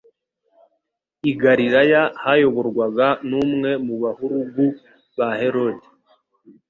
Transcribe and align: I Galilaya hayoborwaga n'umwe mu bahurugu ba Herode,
I 1.29 1.31
Galilaya 1.41 2.01
hayoborwaga 2.23 3.07
n'umwe 3.29 3.71
mu 3.85 3.95
bahurugu 4.03 4.65
ba 5.17 5.29
Herode, 5.39 5.87